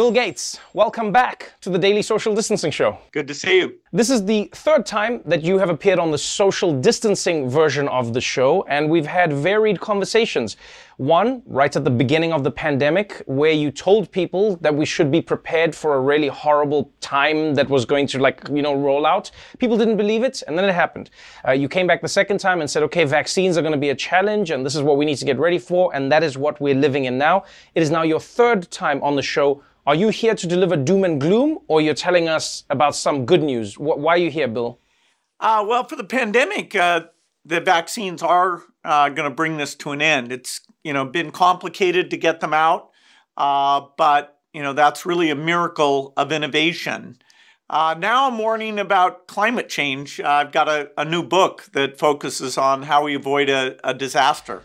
[0.00, 2.96] Bill Gates, welcome back to the Daily Social Distancing Show.
[3.12, 3.74] Good to see you.
[3.92, 8.14] This is the third time that you have appeared on the social distancing version of
[8.14, 10.56] the show, and we've had varied conversations.
[10.96, 15.10] One, right at the beginning of the pandemic, where you told people that we should
[15.10, 19.04] be prepared for a really horrible time that was going to, like, you know, roll
[19.04, 19.30] out.
[19.58, 21.10] People didn't believe it, and then it happened.
[21.46, 23.90] Uh, you came back the second time and said, okay, vaccines are going to be
[23.90, 26.38] a challenge, and this is what we need to get ready for, and that is
[26.38, 27.44] what we're living in now.
[27.74, 31.04] It is now your third time on the show are you here to deliver doom
[31.04, 33.78] and gloom, or you're telling us about some good news?
[33.78, 34.78] Why are you here, Bill?
[35.38, 37.04] Uh, well, for the pandemic, uh,
[37.44, 40.32] the vaccines are uh, going to bring this to an end.
[40.32, 42.90] It's you know been complicated to get them out,
[43.36, 47.18] uh, but you know that's really a miracle of innovation.
[47.70, 50.20] Uh, now I'm warning about climate change.
[50.20, 54.64] I've got a, a, new book that focuses on how we avoid a, a disaster.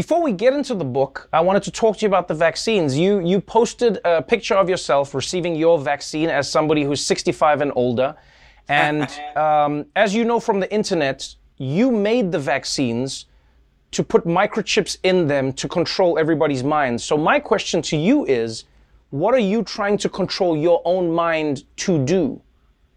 [0.00, 2.96] Before we get into the book, I wanted to talk to you about the vaccines.
[2.96, 7.70] You you posted a picture of yourself receiving your vaccine as somebody who's 65 and
[7.76, 8.16] older,
[8.66, 9.02] and
[9.36, 13.26] um, as you know from the internet, you made the vaccines
[13.90, 17.04] to put microchips in them to control everybody's minds.
[17.04, 18.64] So my question to you is,
[19.10, 22.40] what are you trying to control your own mind to do?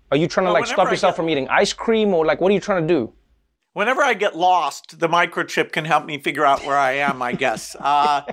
[0.09, 1.17] Are you trying to well, like stop yourself get...
[1.17, 3.11] from eating ice cream, or like what are you trying to do?
[3.73, 7.33] Whenever I get lost, the microchip can help me figure out where I am, I
[7.33, 7.75] guess.
[7.93, 8.23] Uh,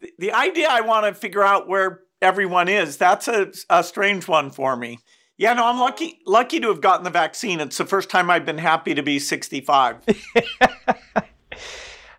[0.00, 4.26] the, the, idea I want to figure out where everyone is, that's a, a strange
[4.26, 4.98] one for me.
[5.36, 7.60] Yeah, no, I'm lucky lucky to have gotten the vaccine.
[7.60, 9.98] It's the first time I've been happy to be 65.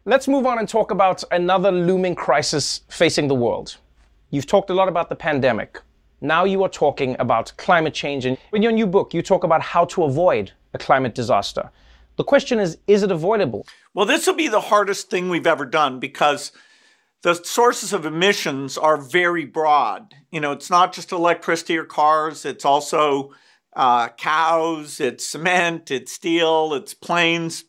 [0.05, 3.77] Let's move on and talk about another looming crisis facing the world.
[4.30, 5.80] You've talked a lot about the pandemic.
[6.21, 8.25] Now you are talking about climate change.
[8.25, 11.69] And in your new book, you talk about how to avoid a climate disaster.
[12.16, 13.66] The question is, is it avoidable?
[13.94, 16.52] Well, this will be the hardest thing we've ever done because
[17.23, 20.14] the sources of emissions are very broad.
[20.31, 23.31] You know, it's not just electricity or cars, it's also
[23.76, 27.64] uh, cows, it's cement, it's steel, it's planes.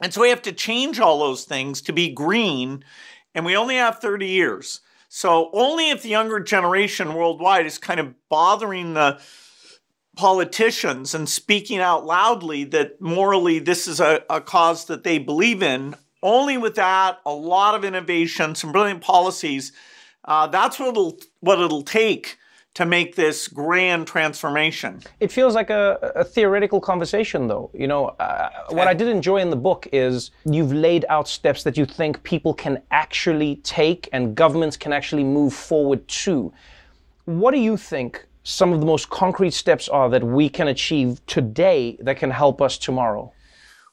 [0.00, 2.84] And so we have to change all those things to be green,
[3.34, 4.80] and we only have 30 years.
[5.08, 9.20] So only if the younger generation worldwide is kind of bothering the
[10.20, 15.62] politicians and speaking out loudly that morally this is a, a cause that they believe
[15.62, 15.94] in.
[16.22, 19.72] Only with that, a lot of innovation, some brilliant policies.
[20.26, 22.36] Uh, that's what it'll what it'll take
[22.74, 25.00] to make this grand transformation.
[25.20, 27.70] It feels like a, a theoretical conversation, though.
[27.72, 31.62] You know, uh, what I did enjoy in the book is you've laid out steps
[31.62, 36.52] that you think people can actually take and governments can actually move forward to.
[37.24, 41.24] What do you think some of the most concrete steps are that we can achieve
[41.26, 43.32] today that can help us tomorrow?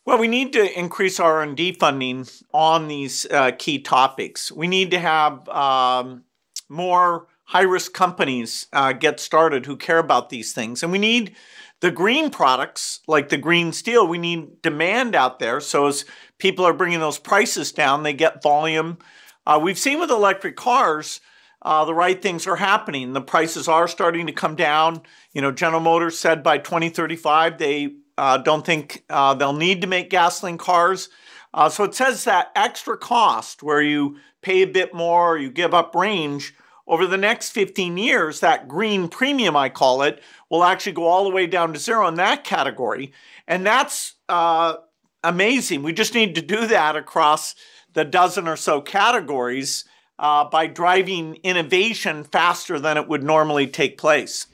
[0.06, 4.52] Well, we need to increase R&D funding on these uh, key topics.
[4.52, 6.24] We need to have um,
[6.70, 11.36] more high-risk companies uh, get started who care about these things, and we need
[11.82, 14.08] the green products like the green steel.
[14.08, 16.06] We need demand out there, so as
[16.38, 18.98] people are bringing those prices down, they get volume.
[19.46, 21.20] Uh, we've seen with electric cars
[21.68, 23.12] uh, the right things are happening.
[23.12, 25.02] The prices are starting to come down.
[25.34, 29.88] You know, General Motors said by 2035 they uh, don't think uh, they'll need to
[29.88, 31.10] make gasoline cars.
[31.54, 35.52] Uh, so it says that extra cost where you pay a bit more, or you
[35.52, 36.56] give up range
[36.88, 41.26] over the next 15 years, that green premium, I call it, will actually go all
[41.26, 43.12] the way down to zero in that category.
[43.46, 44.76] And that's uh,
[45.22, 45.84] amazing.
[45.84, 47.56] We just need to do that across
[47.92, 49.84] the dozen or so categories
[50.20, 54.48] uh, by driving innovation faster than it would normally take place.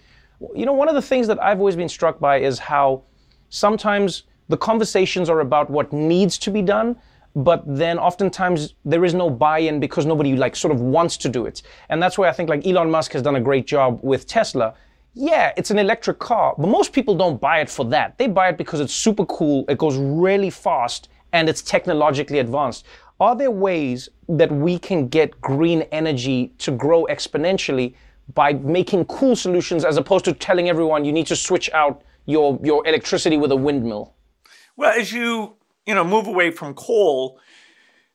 [0.55, 3.03] You know, one of the things that I've always been struck by is how
[3.49, 6.97] sometimes the conversations are about what needs to be done,
[7.35, 11.45] but then oftentimes there is no buy-in because nobody like sort of wants to do
[11.45, 11.61] it.
[11.89, 14.75] And that's why I think like Elon Musk has done a great job with Tesla.
[15.13, 18.17] Yeah, it's an electric car, but most people don't buy it for that.
[18.17, 22.85] They buy it because it's super cool, it goes really fast, and it's technologically advanced.
[23.19, 27.95] Are there ways that we can get green energy to grow exponentially
[28.33, 32.59] by making cool solutions as opposed to telling everyone you need to switch out your,
[32.63, 34.13] your electricity with a windmill?
[34.75, 35.55] Well, as you
[35.85, 37.39] you know move away from coal,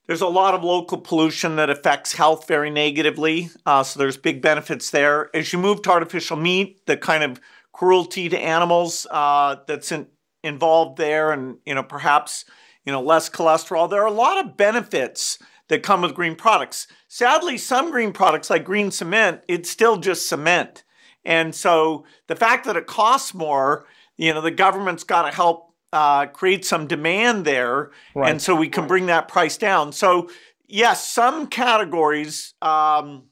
[0.07, 3.51] there's a lot of local pollution that affects health very negatively.
[3.67, 5.31] Uh, so there's big benefits there.
[5.35, 7.41] As you move to artificial meat, the kind of
[7.73, 10.09] cruelty to animals uh, that's in,
[10.43, 12.45] involved there, and you know perhaps
[12.89, 13.91] you know, less cholesterol.
[13.91, 15.39] There are a lot of benefits
[15.69, 16.87] that come with green products.
[17.07, 20.85] Sadly, some green products like green cement, it's still just cement.
[21.23, 23.85] And so the fact that it costs more,
[24.17, 27.91] you know, the government's got to help uh, create some demand there.
[28.15, 28.31] Right.
[28.31, 29.93] And so we can bring that price down.
[29.93, 30.31] So,
[30.67, 33.25] yes, some categories um,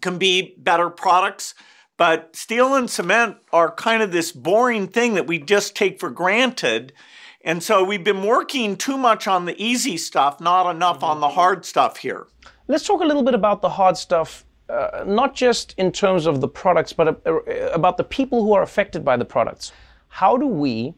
[0.00, 1.54] can be better products,
[1.98, 6.08] but steel and cement are kind of this boring thing that we just take for
[6.08, 6.94] granted.
[7.42, 11.28] And so we've been working too much on the easy stuff, not enough on the
[11.28, 12.26] hard stuff here.
[12.68, 16.40] Let's talk a little bit about the hard stuff, uh, not just in terms of
[16.40, 17.40] the products, but uh,
[17.72, 19.72] about the people who are affected by the products.
[20.08, 20.94] How do we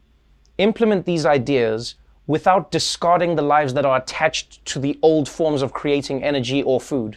[0.59, 1.95] implement these ideas
[2.27, 6.81] without discarding the lives that are attached to the old forms of creating energy or
[6.81, 7.17] food?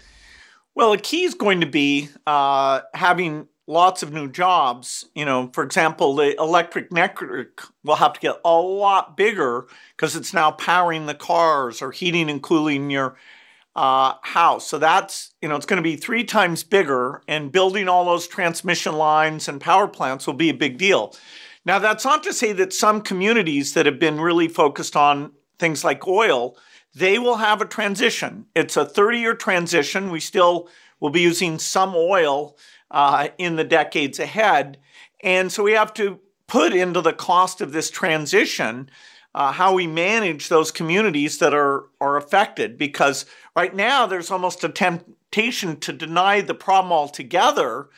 [0.76, 5.06] Well, a key is going to be uh, having lots of new jobs.
[5.16, 10.16] You know, for example, the electric network will have to get a lot bigger because
[10.16, 13.16] it's now powering the cars or heating and cooling your
[13.76, 14.68] uh, house.
[14.68, 18.28] So that's, you know, it's going to be three times bigger, and building all those
[18.28, 21.14] transmission lines and power plants will be a big deal.
[21.66, 25.84] Now, that's not to say that some communities that have been really focused on things
[25.84, 26.58] like oil,
[26.94, 28.46] they will have a transition.
[28.56, 30.12] It's a 30 year transition.
[30.12, 30.70] We still
[31.00, 32.58] will be using some oil
[32.92, 34.78] uh, in the decades ahead.
[35.24, 38.90] And so we have to put into the cost of this transition
[39.36, 42.78] uh, how we manage those communities that are, are affected.
[42.78, 43.26] Because
[43.56, 47.90] right now there's almost a temptation to deny the problem altogether.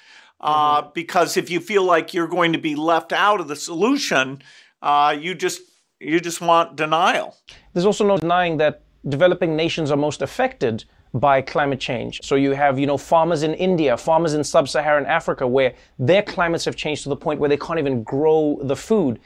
[0.41, 0.89] Uh, mm-hmm.
[0.95, 4.41] Because if you feel like you're going to be left out of the solution,
[4.81, 5.61] uh, you just
[5.99, 7.35] you just want denial.
[7.73, 12.21] There's also no denying that developing nations are most affected by climate change.
[12.23, 16.65] So you have, you know, farmers in India, farmers in sub-Saharan Africa where their climates
[16.65, 19.19] have changed to the point where they can't even grow the food.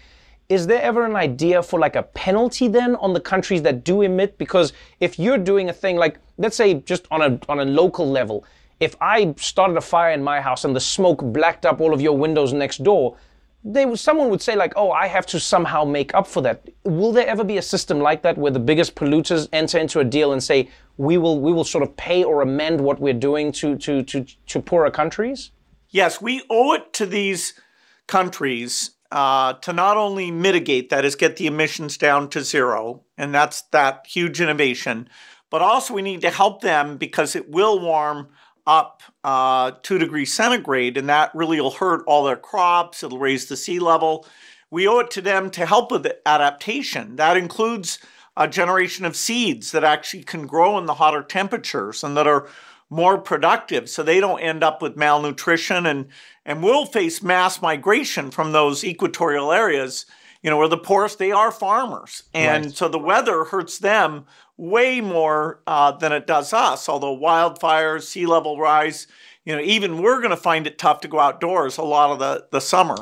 [0.50, 4.02] Is there ever an idea for like a penalty then on the countries that do
[4.02, 4.38] emit?
[4.38, 8.10] Because if you're doing a thing like, let's say just on a, on a local
[8.10, 8.44] level,
[8.82, 12.02] if I started a fire in my house and the smoke blacked up all of
[12.02, 13.16] your windows next door,
[13.64, 16.68] they someone would say like, oh, I have to somehow make up for that.
[16.84, 20.04] Will there ever be a system like that where the biggest polluters enter into a
[20.04, 20.68] deal and say
[21.02, 24.24] we will we will sort of pay or amend what we're doing to to to
[24.46, 25.50] to poorer countries?
[25.90, 27.60] Yes, we owe it to these
[28.08, 33.34] countries uh, to not only mitigate that is get the emissions down to zero, and
[33.34, 35.10] that's that huge innovation,
[35.50, 38.30] but also we need to help them because it will warm
[38.68, 43.02] up uh, two degrees centigrade, and that really will hurt all their crops.
[43.02, 44.28] It'll raise the sea level.
[44.70, 47.16] We owe it to them to help with adaptation.
[47.16, 47.98] That includes
[48.38, 52.48] a generation of seeds that actually can grow in the hotter temperatures and that are
[52.90, 56.08] more productive so they don't end up with malnutrition and
[56.46, 60.06] and will face mass migration from those equatorial areas
[60.42, 62.76] you know where the poorest they are farmers and right.
[62.76, 64.26] so the weather hurts them
[64.62, 66.88] way more uh, than it does us.
[66.88, 69.08] Although wildfires, sea level rise,
[69.44, 72.20] you know, even we're going to find it tough to go outdoors a lot of
[72.20, 72.96] the, the summer.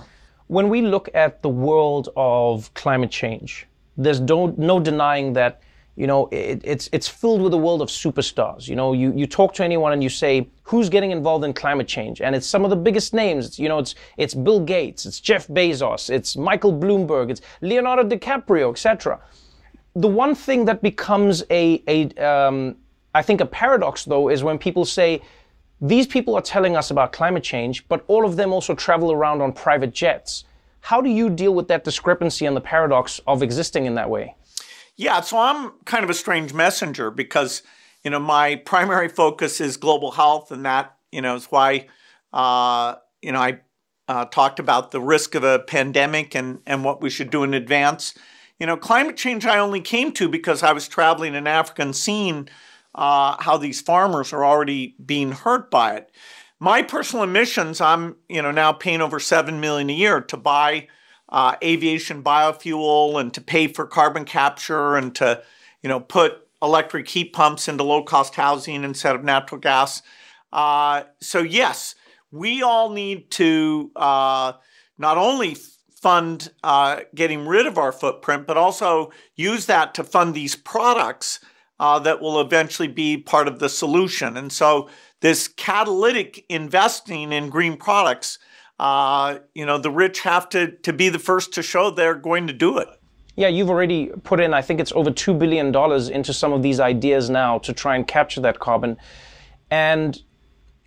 [0.47, 3.67] When we look at the world of climate change,
[3.99, 5.61] there's no, no denying that
[5.95, 8.67] you know it, it's it's filled with a world of superstars.
[8.67, 11.87] You know you, you talk to anyone and you say who's getting involved in climate
[11.87, 12.21] change?
[12.21, 13.45] And it's some of the biggest names.
[13.45, 18.03] It's, you know it's it's bill gates it's jeff bezos it's michael bloomberg it's leonardo
[18.03, 19.19] dicaprio etc
[19.95, 22.75] the one thing that becomes a, a um,
[23.13, 25.21] I think a paradox though is when people say
[25.81, 29.41] these people are telling us about climate change, but all of them also travel around
[29.41, 30.43] on private jets.
[30.81, 34.35] How do you deal with that discrepancy and the paradox of existing in that way?
[34.95, 37.63] Yeah, so I'm kind of a strange messenger because
[38.03, 41.87] you know my primary focus is global health, and that you know is why
[42.33, 43.61] uh, you know I
[44.09, 47.53] uh, talked about the risk of a pandemic and and what we should do in
[47.53, 48.13] advance.
[48.59, 51.95] You know, climate change I only came to because I was traveling in Africa and
[51.95, 52.49] seeing
[52.93, 56.11] uh, how these farmers are already being hurt by it.
[56.59, 60.87] My personal emissions, I'm you know now paying over seven million a year to buy
[61.29, 65.41] uh, aviation biofuel and to pay for carbon capture and to
[65.81, 70.01] you know put electric heat pumps into low cost housing instead of natural gas.
[70.51, 71.95] Uh, so yes,
[72.31, 74.51] we all need to uh,
[74.97, 75.55] not only
[76.01, 81.39] fund uh, getting rid of our footprint, but also use that to fund these products
[81.79, 84.35] uh, that will eventually be part of the solution.
[84.35, 84.89] And so,
[85.21, 88.39] this catalytic investing in green products,
[88.79, 92.47] uh, you know, the rich have to, to be the first to show they're going
[92.47, 92.87] to do it.
[93.35, 95.73] Yeah, you've already put in, I think it's over $2 billion
[96.13, 98.97] into some of these ideas now to try and capture that carbon.
[99.71, 100.21] And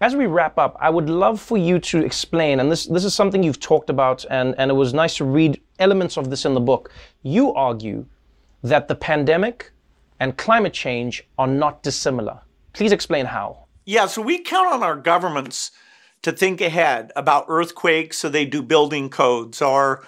[0.01, 3.15] as we wrap up, I would love for you to explain, and this, this is
[3.15, 6.55] something you've talked about, and, and it was nice to read elements of this in
[6.55, 6.93] the book.
[7.23, 8.05] You argue
[8.63, 9.73] that the pandemic
[10.21, 12.41] and climate change are not dissimilar.
[12.73, 13.62] Please explain how.
[13.85, 15.71] Yeah, so we count on our governments
[16.23, 20.05] to think ahead about earthquakes, so they do building codes, or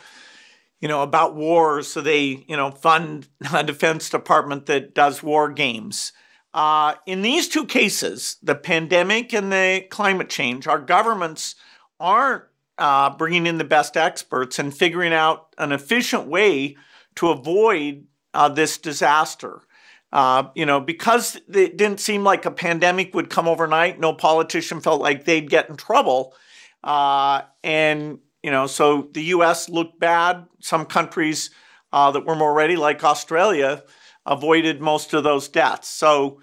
[0.81, 5.51] you know about wars, so they you know fund a defense department that does war
[5.51, 6.13] games.
[6.53, 11.57] Uh, in these two cases, the pandemic and the climate change, our governments
[11.99, 12.45] aren't
[12.79, 16.77] uh, bringing in the best experts and figuring out an efficient way
[17.17, 19.63] to avoid uh, this disaster.
[20.15, 24.81] Uh, you know, because it didn't seem like a pandemic would come overnight, no politician
[24.81, 26.35] felt like they'd get in trouble.
[26.85, 30.47] Uh, and, you know, so the US looked bad.
[30.61, 31.51] Some countries
[31.93, 33.83] uh, that were more ready, like Australia,
[34.25, 35.89] avoided most of those deaths.
[35.89, 36.41] So,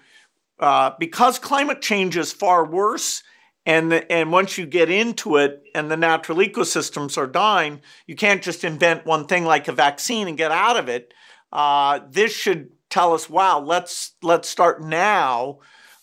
[0.60, 3.22] uh, because climate change is far worse,
[3.64, 8.16] and the, and once you get into it, and the natural ecosystems are dying, you
[8.16, 11.14] can't just invent one thing like a vaccine and get out of it.
[11.50, 15.58] Uh, this should tell us, wow, let's let's start now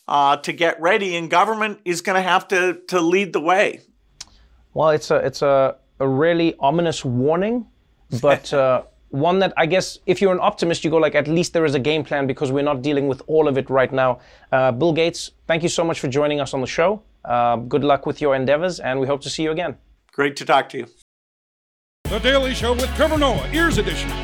[0.08, 3.82] uh, to get ready, and government is going to have to to lead the way.
[4.74, 7.68] Well, it's a it's a, a really ominous warning,
[8.22, 11.54] but uh, one that I guess if you're an optimist, you go like at least
[11.54, 14.20] there is a game plan because we're not dealing with all of it right now.
[14.52, 17.02] Uh, Bill Gates, thank you so much for joining us on the show.
[17.24, 19.78] Uh, good luck with your endeavors, and we hope to see you again.
[20.12, 20.88] Great to talk to you.
[22.10, 24.10] The Daily Show with Trevor Noah, Ears Edition.